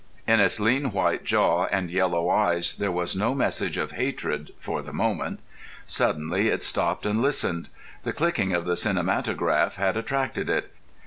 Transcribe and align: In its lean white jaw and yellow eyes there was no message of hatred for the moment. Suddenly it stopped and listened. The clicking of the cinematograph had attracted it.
In 0.25 0.39
its 0.39 0.59
lean 0.59 0.93
white 0.93 1.23
jaw 1.25 1.65
and 1.67 1.91
yellow 1.91 2.27
eyes 2.27 2.73
there 2.77 2.91
was 2.91 3.15
no 3.15 3.35
message 3.35 3.77
of 3.77 3.91
hatred 3.91 4.51
for 4.57 4.81
the 4.81 4.91
moment. 4.91 5.41
Suddenly 5.85 6.47
it 6.47 6.63
stopped 6.63 7.05
and 7.05 7.21
listened. 7.21 7.69
The 8.03 8.11
clicking 8.11 8.51
of 8.51 8.65
the 8.65 8.75
cinematograph 8.75 9.75
had 9.75 9.95
attracted 9.95 10.49
it. 10.49 10.73